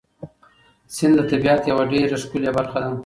سیند 0.95 1.15
د 1.19 1.21
طبیعت 1.31 1.61
یوه 1.71 1.83
ډېره 1.91 2.17
ښکلې 2.23 2.51
برخه 2.57 2.79
ده. 2.83 2.91